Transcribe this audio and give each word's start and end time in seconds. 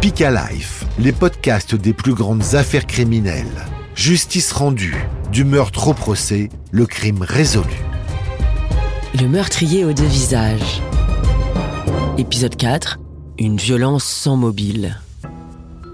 Speak 0.00 0.20
Life, 0.20 0.86
les 0.98 1.12
podcasts 1.12 1.74
des 1.74 1.92
plus 1.92 2.14
grandes 2.14 2.54
affaires 2.54 2.86
criminelles. 2.86 3.66
Justice 3.94 4.50
rendue, 4.50 4.96
du 5.30 5.44
meurtre 5.44 5.88
au 5.88 5.92
procès, 5.92 6.48
le 6.70 6.86
crime 6.86 7.20
résolu. 7.20 7.68
Le 9.20 9.28
meurtrier 9.28 9.84
aux 9.84 9.92
deux 9.92 10.06
visages. 10.06 10.80
Épisode 12.16 12.56
4. 12.56 12.98
Une 13.38 13.58
violence 13.58 14.04
sans 14.04 14.36
mobile. 14.36 14.96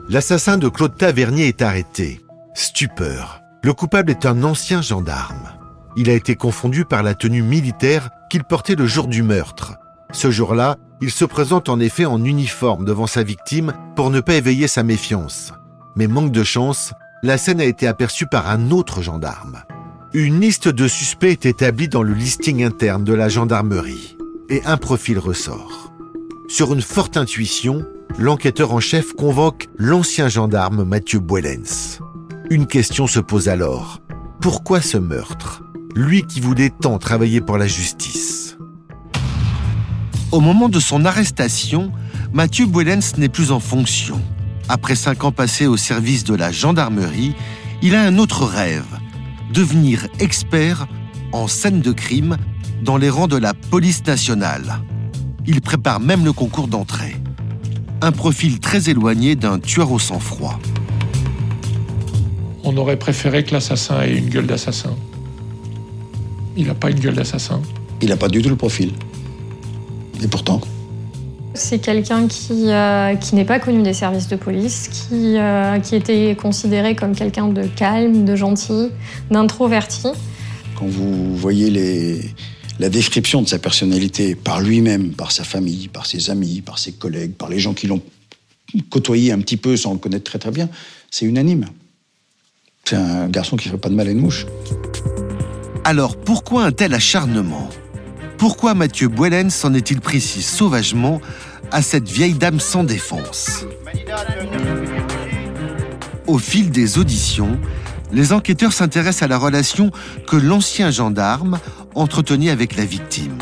L'assassin 0.09 0.57
de 0.57 0.69
Claude 0.69 0.97
Tavernier 0.97 1.49
est 1.49 1.61
arrêté. 1.61 2.21
Stupeur. 2.55 3.41
Le 3.65 3.73
coupable 3.73 4.13
est 4.13 4.25
un 4.25 4.45
ancien 4.45 4.83
gendarme. 4.83 5.49
Il 5.97 6.11
a 6.11 6.13
été 6.13 6.37
confondu 6.37 6.85
par 6.85 7.03
la 7.03 7.15
tenue 7.15 7.43
militaire 7.43 8.11
qu'il 8.31 8.45
portait 8.45 8.77
le 8.77 8.87
jour 8.87 9.09
du 9.09 9.25
meurtre. 9.25 9.75
Ce 10.13 10.31
jour-là, 10.31 10.77
il 11.01 11.11
se 11.11 11.25
présente 11.25 11.69
en 11.69 11.79
effet 11.81 12.07
en 12.07 12.25
uniforme 12.25 12.85
devant 12.85 13.07
sa 13.07 13.23
victime 13.23 13.73
pour 13.95 14.11
ne 14.11 14.21
pas 14.21 14.35
éveiller 14.35 14.69
sa 14.69 14.83
méfiance. 14.83 15.53
Mais 15.95 16.07
manque 16.07 16.33
de 16.33 16.45
chance, 16.45 16.93
la 17.23 17.39
scène 17.39 17.61
a 17.61 17.65
été 17.65 17.87
aperçue 17.87 18.27
par 18.27 18.49
un 18.49 18.71
autre 18.71 19.03
gendarme. 19.03 19.63
Une 20.13 20.41
liste 20.41 20.69
de 20.69 20.89
suspects 20.89 21.33
est 21.33 21.47
établie 21.47 21.89
dans 21.89 22.03
le 22.03 22.15
listing 22.15 22.65
interne 22.65 23.05
de 23.05 23.13
la 23.13 23.29
gendarmerie 23.29 24.17
et 24.49 24.63
un 24.65 24.77
profil 24.77 25.19
ressort. 25.19 25.93
Sur 26.49 26.73
une 26.73 26.83
forte 26.83 27.17
intuition, 27.17 27.85
l'enquêteur 28.19 28.73
en 28.73 28.81
chef 28.81 29.13
convoque 29.15 29.67
l'ancien 29.77 30.29
gendarme 30.29 30.85
Mathieu 30.85 31.19
Boelens. 31.19 31.99
Une 32.51 32.67
question 32.67 33.07
se 33.07 33.21
pose 33.21 33.49
alors. 33.49 34.01
Pourquoi 34.41 34.81
ce 34.81 34.97
meurtre? 34.97 35.63
Lui 35.95 36.23
qui 36.23 36.41
voulait 36.41 36.71
tant 36.71 36.99
travailler 36.99 37.41
pour 37.41 37.59
la 37.59 37.67
justice. 37.67 38.26
Au 40.37 40.41
moment 40.41 40.69
de 40.69 40.81
son 40.81 41.07
arrestation, 41.07 41.91
Mathieu 42.35 42.67
Boelens 42.67 43.17
n'est 43.17 43.31
plus 43.31 43.53
en 43.53 43.59
fonction. 43.59 44.21
Après 44.69 44.95
cinq 44.95 45.25
ans 45.25 45.33
passés 45.33 45.67
au 45.67 45.79
service 45.79 46.25
de 46.25 46.35
la 46.35 46.53
gendarmerie, 46.53 47.33
il 47.81 47.95
a 47.95 48.03
un 48.03 48.19
autre 48.19 48.45
rêve, 48.45 48.85
devenir 49.55 50.07
expert 50.19 50.89
en 51.33 51.49
scène 51.49 51.81
de 51.81 51.91
crime 51.91 52.37
dans 52.83 52.99
les 52.99 53.09
rangs 53.09 53.29
de 53.29 53.39
la 53.39 53.55
police 53.55 54.05
nationale. 54.05 54.83
Il 55.47 55.63
prépare 55.63 56.01
même 56.01 56.27
le 56.27 56.35
concours 56.35 56.69
d'entrée. 56.69 57.17
Un 58.03 58.13
profil 58.13 58.61
très 58.61 58.91
éloigné 58.91 59.37
d'un 59.37 59.59
tueur 59.59 59.91
au 59.91 59.99
sang-froid. 59.99 60.61
On 62.63 62.77
aurait 62.77 62.99
préféré 62.99 63.43
que 63.43 63.55
l'assassin 63.55 64.03
ait 64.03 64.19
une 64.19 64.29
gueule 64.29 64.47
d'assassin. 64.47 64.95
Il 66.59 66.67
n'a 66.67 66.75
pas 66.75 66.91
une 66.91 67.01
gueule 67.01 67.15
d'assassin. 67.15 67.63
Il 68.03 68.11
n'a 68.11 68.19
pas 68.19 68.29
du 68.29 68.43
tout 68.43 68.51
le 68.51 68.57
profil. 68.57 68.93
Et 70.23 70.29
pourtant 70.29 70.61
C'est 71.55 71.79
quelqu'un 71.79 72.27
qui, 72.27 72.71
euh, 72.71 73.15
qui 73.17 73.35
n'est 73.35 73.45
pas 73.45 73.59
connu 73.59 73.83
des 73.83 73.95
services 73.95 74.29
de 74.29 74.37
police, 74.37 74.89
qui, 74.89 75.37
euh, 75.37 75.79
qui 75.81 75.97
était 75.97 76.37
considéré 76.41 76.95
comme 76.95 77.15
quelqu'un 77.15 77.49
de 77.49 77.65
calme, 77.65 78.25
de 78.25 78.37
gentil, 78.37 78.89
d'introverti. 79.31 80.09
Quand 80.79 80.87
vous 80.87 81.37
voyez 81.37 81.71
les, 81.71 82.21
la 82.79 82.89
description 82.89 83.43
de 83.43 83.49
sa 83.49 83.59
personnalité 83.59 84.35
par 84.35 84.61
lui-même, 84.61 85.13
par 85.13 85.33
sa 85.33 85.45
famille, 85.45 85.89
par 85.89 86.07
ses 86.07 86.31
amis, 86.31 86.61
par 86.61 86.79
ses 86.79 86.93
collègues, 86.93 87.33
par 87.33 87.49
les 87.49 87.59
gens 87.59 87.75
qui 87.75 87.87
l'ont 87.87 88.03
côtoyé 88.91 89.33
un 89.33 89.39
petit 89.39 89.57
peu 89.57 89.77
sans 89.77 89.93
le 89.93 89.99
connaître 89.99 90.25
très 90.25 90.39
très 90.39 90.51
bien, 90.51 90.69
c'est 91.11 91.25
unanime. 91.25 91.67
C'est 92.85 92.97
un 92.97 93.29
garçon 93.29 93.57
qui 93.57 93.69
ne 93.69 93.71
ferait 93.71 93.81
pas 93.81 93.89
de 93.89 93.95
mal 93.95 94.09
à 94.09 94.11
une 94.11 94.21
mouche. 94.21 94.47
Alors 95.85 96.17
pourquoi 96.17 96.65
un 96.65 96.73
tel 96.73 96.95
acharnement? 96.95 97.69
Pourquoi 98.39 98.75
Mathieu 98.75 99.09
Boelen 99.09 99.51
s'en 99.51 99.73
est-il 99.73 100.01
pris 100.01 100.21
si 100.21 100.43
sauvagement 100.43 101.21
à 101.73 101.81
cette 101.81 102.09
vieille 102.09 102.35
dame 102.35 102.61
sans 102.61 102.85
défense? 102.85 103.65
Au 106.27 106.39
fil 106.39 106.71
des 106.71 106.99
auditions, 106.99 107.59
les 108.13 108.33
enquêteurs 108.33 108.73
s'intéressent 108.73 109.23
à 109.23 109.29
la 109.29 109.39
relation 109.39 109.91
que 110.27 110.37
l'ancien 110.37 110.91
gendarme 110.91 111.59
entretenait 111.95 112.51
avec 112.51 112.77
la 112.77 112.85
victime. 112.85 113.39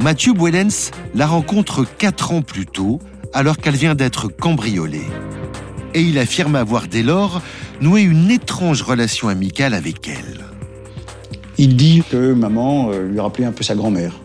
Mathieu 0.00 0.32
Boelens 0.32 0.90
la 1.14 1.26
rencontre 1.26 1.86
quatre 1.98 2.32
ans 2.32 2.42
plus 2.42 2.66
tôt, 2.66 3.00
alors 3.32 3.56
qu'elle 3.56 3.76
vient 3.76 3.94
d'être 3.94 4.28
cambriolée. 4.28 5.06
Et 5.94 6.02
il 6.02 6.18
affirme 6.18 6.56
avoir 6.56 6.88
dès 6.88 7.02
lors 7.02 7.40
noué 7.80 8.02
une 8.02 8.30
étrange 8.30 8.82
relation 8.82 9.28
amicale 9.28 9.74
avec 9.74 10.06
elle. 10.08 10.43
Il 11.58 11.76
dit 11.76 12.02
que 12.10 12.32
maman 12.32 12.90
euh, 12.90 13.06
lui 13.06 13.20
rappelait 13.20 13.46
un 13.46 13.52
peu 13.52 13.62
sa 13.62 13.74
grand-mère. 13.74 14.20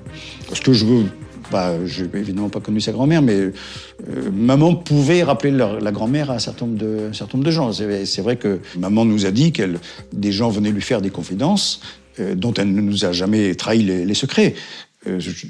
Parce 0.47 0.59
que 0.61 0.73
je 0.73 0.85
veux. 0.85 1.05
Bah, 1.51 1.73
je 1.85 2.05
n'ai 2.05 2.19
évidemment 2.19 2.49
pas 2.49 2.59
connu 2.59 2.79
sa 2.79 2.91
grand-mère, 2.91 3.23
mais 3.23 3.33
euh, 3.39 3.51
maman 4.31 4.75
pouvait 4.75 5.23
rappeler 5.23 5.49
la 5.49 5.91
grand-mère 5.91 6.29
à 6.29 6.35
un 6.35 6.39
certain 6.39 6.67
nombre 6.67 6.77
de, 6.77 7.07
un 7.09 7.13
certain 7.13 7.39
nombre 7.39 7.45
de 7.47 7.51
gens. 7.51 7.71
C'est 7.73 8.21
vrai 8.21 8.35
que 8.35 8.59
maman 8.77 9.03
nous 9.03 9.25
a 9.25 9.31
dit 9.31 9.51
que 9.51 9.63
des 10.13 10.31
gens 10.31 10.49
venaient 10.49 10.71
lui 10.71 10.81
faire 10.81 11.01
des 11.01 11.09
confidences 11.09 11.81
euh, 12.19 12.35
dont 12.35 12.53
elle 12.53 12.71
ne 12.71 12.81
nous 12.81 13.03
a 13.03 13.13
jamais 13.13 13.55
trahi 13.55 13.81
les, 13.81 14.13
secrets. 14.13 14.53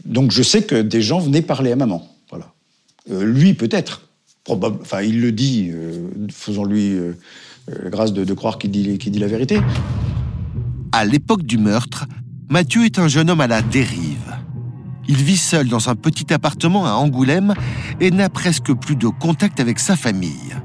Donc 0.05 0.31
je 0.31 0.41
sais 0.41 0.63
que 0.63 0.81
des 0.81 1.01
gens 1.01 1.19
venaient 1.19 1.41
parler 1.41 1.73
à 1.73 1.75
maman. 1.75 2.07
Voilà. 2.29 2.53
Lui 3.09 3.53
peut-être. 3.53 4.03
Enfin, 4.47 5.01
il 5.01 5.19
le 5.19 5.33
dit. 5.33 5.71
Faisons-lui 6.31 6.97
grâce 7.87 8.13
de, 8.13 8.33
croire 8.33 8.57
qu'il 8.57 8.71
dit, 8.71 8.97
qu'il 8.99 9.11
dit 9.11 9.19
la 9.19 9.27
vérité. 9.27 9.59
À 10.91 11.05
l'époque 11.05 11.43
du 11.43 11.59
meurtre, 11.59 12.07
Mathieu 12.49 12.83
est 12.83 12.97
un 12.97 13.07
jeune 13.07 13.29
homme 13.29 13.41
à 13.41 13.47
la 13.47 13.61
dérive. 13.61 14.35
Il 15.07 15.17
vit 15.17 15.37
seul 15.37 15.67
dans 15.67 15.87
un 15.87 15.95
petit 15.95 16.33
appartement 16.33 16.87
à 16.87 16.93
Angoulême 16.93 17.53
et 17.99 18.09
n'a 18.09 18.27
presque 18.27 18.73
plus 18.73 18.95
de 18.95 19.07
contact 19.07 19.59
avec 19.59 19.77
sa 19.77 19.95
famille. 19.95 20.55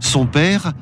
Son 0.00 0.26
père, 0.26 0.72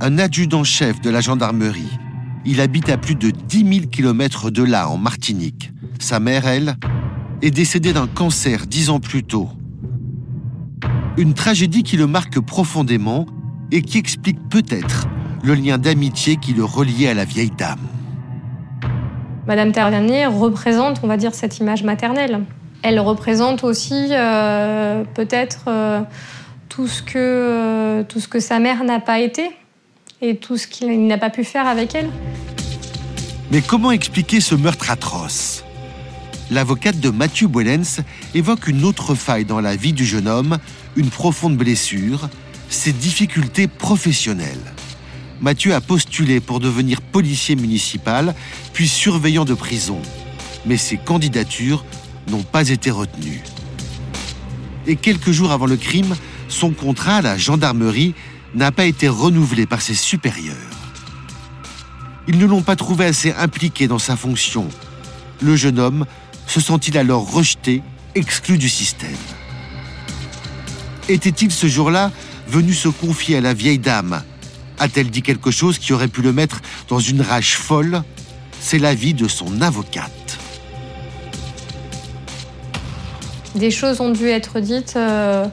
un 0.00 0.18
adjudant-chef 0.18 1.00
de 1.02 1.10
la 1.10 1.20
gendarmerie. 1.20 1.98
Il 2.46 2.62
habite 2.62 2.88
à 2.88 2.96
plus 2.96 3.16
de 3.16 3.30
10 3.30 3.74
000 3.80 3.86
kilomètres 3.88 4.50
de 4.50 4.62
là, 4.62 4.88
en 4.88 4.96
Martinique. 4.96 5.72
Sa 5.98 6.18
mère, 6.18 6.46
elle, 6.46 6.76
est 7.42 7.50
décédée 7.50 7.92
d'un 7.92 8.06
cancer 8.06 8.66
dix 8.66 8.88
ans 8.88 9.00
plus 9.00 9.24
tôt. 9.24 9.50
Une 11.18 11.34
tragédie 11.34 11.82
qui 11.82 11.98
le 11.98 12.06
marque 12.06 12.40
profondément 12.40 13.26
et 13.72 13.82
qui 13.82 13.98
explique 13.98 14.38
peut-être 14.48 15.06
le 15.42 15.54
lien 15.54 15.76
d'amitié 15.76 16.36
qui 16.36 16.54
le 16.54 16.64
reliait 16.64 17.08
à 17.08 17.14
la 17.14 17.26
vieille 17.26 17.52
dame. 17.56 17.78
Madame 19.46 19.70
Tavernier 19.70 20.26
représente, 20.26 21.00
on 21.04 21.06
va 21.06 21.16
dire, 21.16 21.32
cette 21.32 21.58
image 21.58 21.84
maternelle. 21.84 22.40
Elle 22.82 22.98
représente 22.98 23.62
aussi 23.62 24.08
euh, 24.10 25.04
peut-être 25.14 25.64
euh, 25.68 26.00
tout, 26.68 26.88
ce 26.88 27.00
que, 27.00 27.12
euh, 27.16 28.02
tout 28.02 28.18
ce 28.18 28.26
que 28.26 28.40
sa 28.40 28.58
mère 28.58 28.82
n'a 28.82 28.98
pas 28.98 29.20
été 29.20 29.50
et 30.20 30.36
tout 30.36 30.56
ce 30.56 30.66
qu'il 30.66 31.06
n'a 31.06 31.18
pas 31.18 31.30
pu 31.30 31.44
faire 31.44 31.66
avec 31.66 31.94
elle. 31.94 32.10
Mais 33.52 33.60
comment 33.60 33.92
expliquer 33.92 34.40
ce 34.40 34.56
meurtre 34.56 34.90
atroce? 34.90 35.64
L'avocate 36.50 36.98
de 36.98 37.10
Mathieu 37.10 37.46
Boelens 37.46 38.02
évoque 38.34 38.66
une 38.66 38.84
autre 38.84 39.14
faille 39.14 39.44
dans 39.44 39.60
la 39.60 39.76
vie 39.76 39.92
du 39.92 40.04
jeune 40.04 40.26
homme, 40.26 40.58
une 40.96 41.10
profonde 41.10 41.56
blessure, 41.56 42.28
ses 42.68 42.92
difficultés 42.92 43.68
professionnelles. 43.68 44.75
Mathieu 45.40 45.74
a 45.74 45.80
postulé 45.80 46.40
pour 46.40 46.60
devenir 46.60 47.00
policier 47.00 47.56
municipal, 47.56 48.34
puis 48.72 48.88
surveillant 48.88 49.44
de 49.44 49.54
prison. 49.54 50.00
Mais 50.64 50.76
ses 50.76 50.96
candidatures 50.96 51.84
n'ont 52.28 52.42
pas 52.42 52.68
été 52.70 52.90
retenues. 52.90 53.42
Et 54.86 54.96
quelques 54.96 55.32
jours 55.32 55.52
avant 55.52 55.66
le 55.66 55.76
crime, 55.76 56.14
son 56.48 56.70
contrat 56.70 57.16
à 57.16 57.22
la 57.22 57.38
gendarmerie 57.38 58.14
n'a 58.54 58.72
pas 58.72 58.86
été 58.86 59.08
renouvelé 59.08 59.66
par 59.66 59.82
ses 59.82 59.94
supérieurs. 59.94 60.56
Ils 62.28 62.38
ne 62.38 62.46
l'ont 62.46 62.62
pas 62.62 62.76
trouvé 62.76 63.04
assez 63.04 63.32
impliqué 63.32 63.86
dans 63.88 63.98
sa 63.98 64.16
fonction. 64.16 64.68
Le 65.40 65.54
jeune 65.54 65.78
homme 65.78 66.06
se 66.46 66.60
sent-il 66.60 66.96
alors 66.98 67.30
rejeté, 67.30 67.82
exclu 68.14 68.58
du 68.58 68.68
système? 68.68 69.10
Était-il 71.08 71.52
ce 71.52 71.66
jour-là 71.68 72.10
venu 72.48 72.72
se 72.72 72.88
confier 72.88 73.36
à 73.36 73.40
la 73.40 73.54
vieille 73.54 73.78
dame? 73.78 74.22
A-t-elle 74.78 75.10
dit 75.10 75.22
quelque 75.22 75.50
chose 75.50 75.78
qui 75.78 75.92
aurait 75.92 76.08
pu 76.08 76.22
le 76.22 76.32
mettre 76.32 76.60
dans 76.88 76.98
une 76.98 77.22
rage 77.22 77.56
folle? 77.56 78.02
C'est 78.60 78.78
l'avis 78.78 79.14
de 79.14 79.28
son 79.28 79.62
avocate. 79.62 80.38
Des 83.54 83.70
choses 83.70 84.00
ont 84.02 84.10
dû 84.10 84.28
être 84.28 84.60
dites 84.60 84.94
euh, 84.96 85.46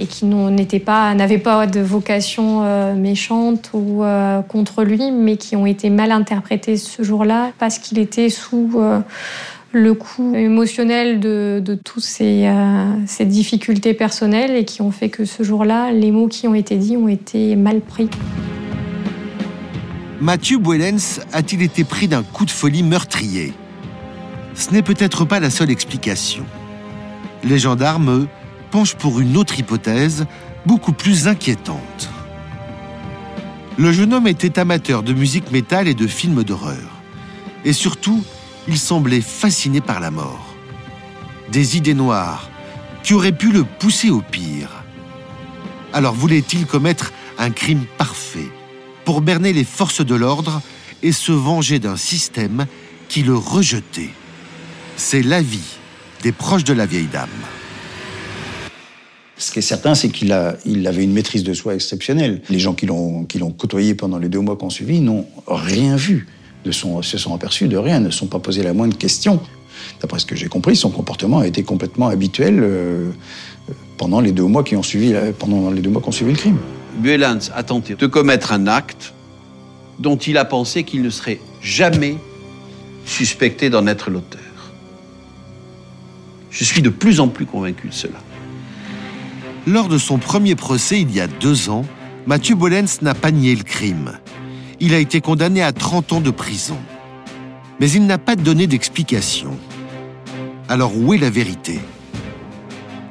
et 0.00 0.06
qui 0.06 0.24
n'étaient 0.24 0.80
pas, 0.80 1.14
n'avaient 1.14 1.38
pas 1.38 1.68
de 1.68 1.80
vocation 1.80 2.62
euh, 2.64 2.94
méchante 2.94 3.70
ou 3.74 4.02
euh, 4.02 4.42
contre 4.42 4.82
lui, 4.82 5.12
mais 5.12 5.36
qui 5.36 5.54
ont 5.54 5.66
été 5.66 5.88
mal 5.88 6.10
interprétées 6.10 6.76
ce 6.76 7.04
jour-là 7.04 7.52
parce 7.60 7.78
qu'il 7.78 8.00
était 8.00 8.28
sous 8.28 8.72
le 9.70 9.94
coup 9.94 10.34
émotionnel 10.34 11.20
de, 11.20 11.78
toutes 11.84 12.02
ces 12.02 12.48
difficultés 13.20 13.94
personnelles 13.94 14.56
et 14.56 14.64
qui 14.64 14.82
ont 14.82 14.90
fait 14.90 15.08
que 15.08 15.24
ce 15.24 15.44
jour-là, 15.44 15.92
les 15.92 16.10
mots 16.10 16.26
qui 16.26 16.48
ont 16.48 16.54
été 16.54 16.76
dits 16.76 16.96
ont 16.96 17.08
été 17.08 17.54
mal 17.54 17.80
pris. 17.80 18.08
Mathieu 20.24 20.56
Boelens 20.56 21.20
a-t-il 21.34 21.60
été 21.60 21.84
pris 21.84 22.08
d'un 22.08 22.22
coup 22.22 22.46
de 22.46 22.50
folie 22.50 22.82
meurtrier? 22.82 23.52
Ce 24.54 24.70
n'est 24.70 24.80
peut-être 24.80 25.26
pas 25.26 25.38
la 25.38 25.50
seule 25.50 25.70
explication. 25.70 26.46
Les 27.42 27.58
gendarmes, 27.58 28.26
penchent 28.70 28.94
pour 28.94 29.20
une 29.20 29.36
autre 29.36 29.58
hypothèse, 29.58 30.24
beaucoup 30.64 30.94
plus 30.94 31.28
inquiétante. 31.28 32.08
Le 33.76 33.92
jeune 33.92 34.14
homme 34.14 34.26
était 34.26 34.58
amateur 34.58 35.02
de 35.02 35.12
musique 35.12 35.52
métal 35.52 35.88
et 35.88 35.94
de 35.94 36.06
films 36.06 36.42
d'horreur. 36.42 37.02
Et 37.66 37.74
surtout, 37.74 38.24
il 38.66 38.78
semblait 38.78 39.20
fasciné 39.20 39.82
par 39.82 40.00
la 40.00 40.10
mort. 40.10 40.54
Des 41.52 41.76
idées 41.76 41.92
noires 41.92 42.48
qui 43.02 43.12
auraient 43.12 43.30
pu 43.30 43.52
le 43.52 43.64
pousser 43.64 44.08
au 44.08 44.22
pire. 44.22 44.70
Alors 45.92 46.14
voulait-il 46.14 46.64
commettre 46.64 47.12
un 47.36 47.50
crime 47.50 47.84
parfait? 47.98 48.48
Pour 49.04 49.20
berner 49.20 49.52
les 49.52 49.64
forces 49.64 50.04
de 50.04 50.14
l'ordre 50.14 50.62
et 51.02 51.12
se 51.12 51.32
venger 51.32 51.78
d'un 51.78 51.96
système 51.96 52.66
qui 53.08 53.22
le 53.22 53.36
rejetait 53.36 54.10
C'est 54.96 55.22
l'avis 55.22 55.78
des 56.22 56.32
proches 56.32 56.64
de 56.64 56.72
la 56.72 56.86
vieille 56.86 57.08
dame. 57.12 57.28
Ce 59.36 59.52
qui 59.52 59.58
est 59.58 59.62
certain, 59.62 59.94
c'est 59.94 60.08
qu'il 60.08 60.34
il 60.64 60.86
avait 60.86 61.04
une 61.04 61.12
maîtrise 61.12 61.42
de 61.42 61.52
soi 61.52 61.74
exceptionnelle. 61.74 62.40
Les 62.48 62.58
gens 62.58 62.74
qui 62.74 62.86
l'ont 62.86 63.26
côtoyé 63.58 63.94
pendant 63.94 64.18
les 64.18 64.28
deux 64.28 64.40
mois 64.40 64.56
qu'on 64.56 64.70
suivi 64.70 65.00
n'ont 65.00 65.26
rien 65.46 65.96
vu, 65.96 66.26
ne 66.64 66.72
se 66.72 67.18
sont 67.18 67.34
aperçus 67.34 67.68
de 67.68 67.76
rien, 67.76 68.00
ne 68.00 68.10
sont 68.10 68.26
pas 68.26 68.38
posés 68.38 68.62
la 68.62 68.72
moindre 68.72 68.96
question. 68.96 69.40
D'après 70.00 70.18
ce 70.18 70.26
que 70.26 70.36
j'ai 70.36 70.46
compris, 70.46 70.76
son 70.76 70.90
comportement 70.90 71.40
a 71.40 71.46
été 71.46 71.62
complètement 71.62 72.08
habituel 72.08 72.60
euh, 72.62 73.10
pendant 73.98 74.20
les 74.20 74.32
deux 74.32 74.44
mois 74.44 74.62
qui 74.62 74.76
ont 74.76 74.82
suivi, 74.82 75.14
pendant 75.38 75.70
les 75.70 75.82
deux 75.82 75.90
mois 75.90 76.00
qui 76.00 76.08
ont 76.08 76.12
suivi 76.12 76.30
le 76.30 76.38
crime. 76.38 76.58
Buelans 76.98 77.50
a 77.54 77.62
tenté 77.62 77.94
de 77.94 78.06
commettre 78.06 78.52
un 78.52 78.66
acte 78.66 79.12
dont 79.98 80.16
il 80.16 80.38
a 80.38 80.44
pensé 80.44 80.84
qu'il 80.84 81.02
ne 81.02 81.10
serait 81.10 81.40
jamais 81.60 82.16
suspecté 83.04 83.70
d'en 83.70 83.86
être 83.86 84.10
l'auteur. 84.10 84.40
Je 86.50 86.64
suis 86.64 86.82
de 86.82 86.90
plus 86.90 87.20
en 87.20 87.28
plus 87.28 87.46
convaincu 87.46 87.88
de 87.88 87.94
cela. 87.94 88.18
Lors 89.66 89.88
de 89.88 89.98
son 89.98 90.18
premier 90.18 90.54
procès 90.54 91.00
il 91.00 91.12
y 91.12 91.20
a 91.20 91.26
deux 91.26 91.68
ans, 91.70 91.84
Mathieu 92.26 92.54
Bollens 92.54 93.02
n'a 93.02 93.14
pas 93.14 93.30
nié 93.30 93.54
le 93.54 93.64
crime. 93.64 94.18
Il 94.80 94.94
a 94.94 94.98
été 94.98 95.20
condamné 95.20 95.62
à 95.62 95.72
30 95.72 96.12
ans 96.14 96.20
de 96.20 96.30
prison. 96.30 96.78
Mais 97.80 97.90
il 97.90 98.06
n'a 98.06 98.18
pas 98.18 98.36
donné 98.36 98.66
d'explication. 98.66 99.58
Alors 100.68 100.96
où 100.96 101.12
est 101.12 101.18
la 101.18 101.30
vérité? 101.30 101.80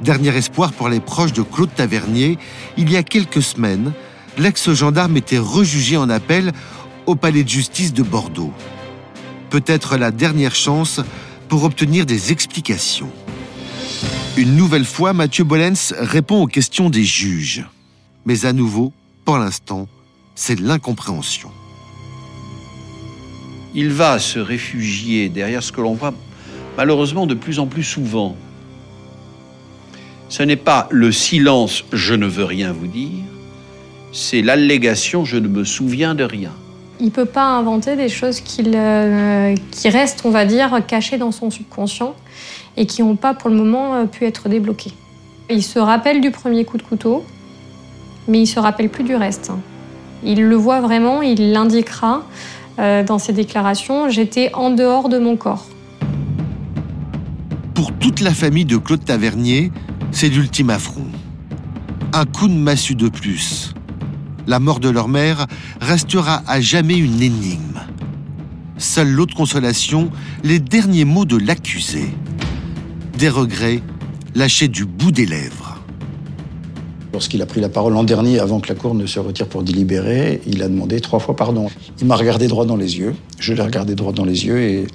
Dernier 0.04 0.36
espoir 0.36 0.74
pour 0.74 0.90
les 0.90 1.00
proches 1.00 1.32
de 1.32 1.42
Claude 1.42 1.74
Tavernier, 1.74 2.38
il 2.76 2.92
y 2.92 2.98
a 2.98 3.04
quelques 3.04 3.42
semaines, 3.42 3.94
l'ex-gendarme 4.38 5.16
était 5.16 5.38
rejugé 5.38 5.96
en 5.96 6.10
appel 6.10 6.52
au 7.06 7.16
palais 7.16 7.46
de 7.46 7.50
justice 7.50 7.94
de 7.94 8.04
Bordeaux. 8.04 8.52
Peut-être 9.50 9.96
la 9.96 10.12
dernière 10.12 10.56
chance 10.56 11.00
pour 11.48 11.64
obtenir 11.64 12.06
des 12.06 12.34
explications. 12.34 13.10
Une 14.36 14.58
nouvelle 14.58 14.84
fois, 14.84 15.14
Mathieu 15.14 15.46
Bollens 15.46 15.94
répond 15.98 16.42
aux 16.42 16.48
questions 16.48 16.90
des 16.90 17.06
juges. 17.06 17.66
Mais 18.26 18.46
à 18.46 18.52
nouveau, 18.52 18.92
pour 19.24 19.38
l'instant, 19.38 19.88
c'est 20.36 20.60
l'incompréhension. 20.60 21.50
Il 23.74 23.90
va 23.90 24.20
se 24.20 24.40
réfugier 24.40 25.30
derrière 25.30 25.64
ce 25.64 25.72
que 25.72 25.80
l'on 25.80 25.94
voit 25.94 26.14
malheureusement 26.76 27.26
de 27.26 27.36
plus 27.36 27.60
en 27.60 27.68
plus 27.68 27.84
souvent. 27.84 28.36
Ce 30.30 30.44
n'est 30.44 30.56
pas 30.56 30.88
le 30.92 31.12
silence 31.12 31.84
je 31.94 32.14
ne 32.14 32.26
veux 32.26 32.46
rien 32.46 32.72
vous 32.72 32.88
dire, 32.88 33.24
c'est 34.12 34.42
l'allégation 34.42 35.26
je 35.26 35.38
ne 35.38 35.48
me 35.48 35.64
souviens 35.64 36.16
de 36.16 36.24
rien. 36.24 36.52
Il 37.00 37.08
ne 37.08 37.12
peut 37.12 37.26
pas 37.26 37.46
inventer 37.46 37.96
des 37.96 38.08
choses 38.08 38.42
euh, 38.60 39.56
qui 39.72 39.90
restent, 39.90 40.22
on 40.26 40.30
va 40.30 40.46
dire, 40.46 40.82
cachées 40.88 41.18
dans 41.18 41.32
son 41.32 41.50
subconscient 41.50 42.16
et 42.78 42.86
qui 42.86 43.02
n'ont 43.02 43.16
pas 43.16 43.34
pour 43.34 43.50
le 43.50 43.56
moment 43.56 43.96
euh, 43.96 44.06
pu 44.06 44.26
être 44.26 44.48
débloqués. 44.48 44.94
Il 45.50 45.64
se 45.64 45.80
rappelle 45.80 46.22
du 46.22 46.32
premier 46.32 46.66
coup 46.66 46.78
de 46.78 46.84
couteau, 46.84 47.26
mais 48.28 48.40
il 48.40 48.48
se 48.48 48.60
rappelle 48.60 48.90
plus 48.90 49.04
du 49.04 49.16
reste. 49.16 49.52
Il 50.24 50.44
le 50.44 50.56
voit 50.56 50.82
vraiment, 50.82 51.22
il 51.22 51.52
l'indiquera 51.52 52.24
euh, 52.80 53.04
dans 53.04 53.20
ses 53.20 53.34
déclarations, 53.34 54.10
j'étais 54.10 54.52
en 54.54 54.70
dehors 54.70 55.10
de 55.10 55.20
mon 55.20 55.36
corps. 55.36 55.66
Pour 57.74 57.92
toute 57.94 58.22
la 58.22 58.34
famille 58.34 58.66
de 58.66 58.78
Claude 58.78 59.04
Tavernier, 59.04 59.72
c'est 60.14 60.30
l'ultime 60.30 60.70
affront. 60.70 61.08
Un 62.14 62.26
coup 62.26 62.48
de 62.48 62.54
massue 62.54 62.96
de 62.96 63.10
plus. 63.10 63.74
La 64.48 64.60
mort 64.60 64.80
de 64.80 64.90
leur 64.90 65.08
mère 65.08 65.48
restera 65.82 66.44
à 66.48 66.62
jamais 66.62 66.96
une 66.96 67.22
énigme. 67.22 67.80
Seule 68.78 69.10
l'autre 69.10 69.36
consolation, 69.36 70.12
les 70.44 70.60
derniers 70.60 71.06
mots 71.06 71.26
de 71.26 71.38
l'accusé 71.38 72.10
des 73.18 73.30
regrets 73.30 73.82
lâchés 74.36 74.68
du 74.68 74.86
bout 74.86 75.12
des 75.12 75.26
lèvres. 75.26 75.80
Lorsqu'il 77.12 77.42
a 77.42 77.46
pris 77.46 77.62
la 77.62 77.70
parole 77.70 77.94
l'an 77.94 78.04
dernier, 78.04 78.40
avant 78.40 78.60
que 78.60 78.70
la 78.70 78.76
Cour 78.76 78.96
ne 78.96 79.06
se 79.06 79.20
retire 79.20 79.48
pour 79.48 79.62
délibérer, 79.64 80.42
il 80.48 80.64
a 80.64 80.68
demandé 80.68 81.00
trois 81.00 81.20
fois 81.20 81.36
pardon. 81.36 81.68
Il 82.02 82.08
m'a 82.08 82.16
regardé 82.16 82.48
droit 82.48 82.66
dans 82.66 82.76
les 82.76 82.98
yeux, 82.98 83.16
je 83.40 83.54
l'ai 83.54 83.62
regardé 83.62 83.94
droit 83.96 84.14
dans 84.14 84.26
les 84.26 84.46
yeux 84.46 84.60
et 84.60 84.88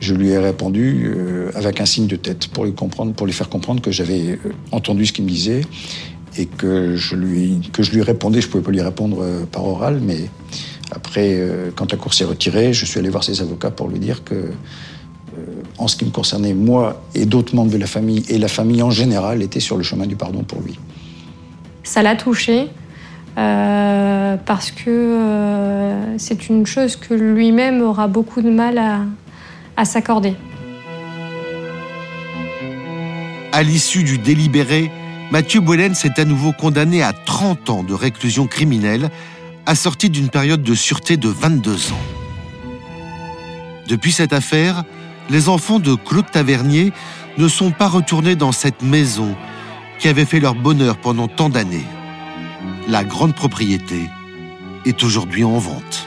je 0.00 0.14
lui 0.14 0.30
ai 0.30 0.38
répondu 0.38 1.06
euh, 1.06 1.50
avec 1.54 1.80
un 1.80 1.86
signe 1.86 2.06
de 2.06 2.16
tête 2.16 2.48
pour 2.48 2.64
lui, 2.64 2.72
comprendre, 2.72 3.12
pour 3.12 3.26
lui 3.26 3.32
faire 3.32 3.48
comprendre 3.48 3.80
que 3.80 3.90
j'avais 3.90 4.32
euh, 4.32 4.52
entendu 4.72 5.06
ce 5.06 5.12
qu'il 5.12 5.24
me 5.24 5.30
disait 5.30 5.62
et 6.36 6.46
que 6.46 6.96
je, 6.96 7.14
lui, 7.14 7.60
que 7.72 7.82
je 7.82 7.92
lui 7.92 8.02
répondais. 8.02 8.40
Je 8.40 8.46
ne 8.46 8.52
pouvais 8.52 8.64
pas 8.64 8.72
lui 8.72 8.82
répondre 8.82 9.18
euh, 9.22 9.44
par 9.44 9.64
oral, 9.66 10.00
mais 10.02 10.28
après, 10.90 11.40
quand 11.74 11.90
la 11.90 11.98
Cour 11.98 12.12
s'est 12.12 12.26
retirée, 12.26 12.72
je 12.72 12.84
suis 12.84 13.00
allé 13.00 13.08
voir 13.08 13.24
ses 13.24 13.40
avocats 13.40 13.70
pour 13.70 13.88
lui 13.88 13.98
dire 13.98 14.22
que 14.22 14.50
en 15.78 15.88
ce 15.88 15.96
qui 15.96 16.04
me 16.04 16.10
concernait, 16.10 16.54
moi 16.54 17.02
et 17.14 17.24
d'autres 17.24 17.56
membres 17.56 17.72
de 17.72 17.78
la 17.78 17.86
famille, 17.86 18.22
et 18.28 18.38
la 18.38 18.46
famille 18.46 18.82
en 18.82 18.90
général, 18.90 19.42
était 19.42 19.58
sur 19.60 19.76
le 19.76 19.82
chemin 19.82 20.06
du 20.06 20.14
pardon 20.14 20.44
pour 20.44 20.60
lui. 20.60 20.78
Ça 21.82 22.02
l'a 22.02 22.14
touché. 22.14 22.68
Parce 23.34 24.70
que 24.70 25.96
c'est 26.18 26.48
une 26.48 26.66
chose 26.66 26.94
que 26.94 27.14
lui-même 27.14 27.80
aura 27.80 28.06
beaucoup 28.06 28.42
de 28.42 28.50
mal 28.50 28.78
à, 28.78 29.00
s'accorder. 29.84 30.36
À 33.52 33.62
l'issue 33.62 34.04
du 34.04 34.18
délibéré, 34.18 34.90
Mathieu 35.30 35.60
Boelen 35.60 35.94
s'est 35.94 36.20
à 36.20 36.24
nouveau 36.24 36.52
condamné 36.52 37.02
à 37.02 37.12
30 37.12 37.70
ans 37.70 37.82
de 37.82 37.94
réclusion 37.94 38.46
criminelle, 38.46 39.10
assorti 39.66 40.10
d'une 40.10 40.28
période 40.28 40.62
de 40.62 40.74
sûreté 40.74 41.16
de 41.16 41.28
22 41.28 41.92
ans. 41.92 42.06
Depuis 43.88 44.12
cette 44.12 44.32
affaire, 44.32 44.84
les 45.30 45.48
enfants 45.48 45.78
de 45.78 45.94
Claude 45.94 46.30
Tavernier 46.30 46.92
ne 47.38 47.48
sont 47.48 47.70
pas 47.70 47.88
retournés 47.88 48.36
dans 48.36 48.52
cette 48.52 48.82
maison 48.82 49.34
qui 49.98 50.08
avait 50.08 50.24
fait 50.24 50.40
leur 50.40 50.54
bonheur 50.54 50.96
pendant 50.96 51.28
tant 51.28 51.48
d'années. 51.48 51.86
La 52.88 53.04
grande 53.04 53.34
propriété 53.34 54.08
est 54.84 55.02
aujourd'hui 55.02 55.44
en 55.44 55.58
vente. 55.58 56.03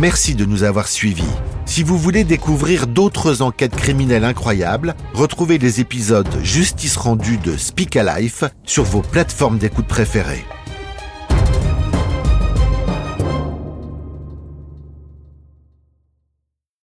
Merci 0.00 0.34
de 0.34 0.46
nous 0.46 0.62
avoir 0.62 0.88
suivis. 0.88 1.22
Si 1.66 1.82
vous 1.82 1.98
voulez 1.98 2.24
découvrir 2.24 2.86
d'autres 2.86 3.42
enquêtes 3.42 3.76
criminelles 3.76 4.24
incroyables, 4.24 4.94
retrouvez 5.12 5.58
les 5.58 5.80
épisodes 5.80 6.26
Justice 6.42 6.96
rendue 6.96 7.36
de 7.36 7.54
Speak 7.58 7.96
Life 7.96 8.44
sur 8.64 8.84
vos 8.84 9.02
plateformes 9.02 9.58
d'écoute 9.58 9.86
préférées. 9.86 10.46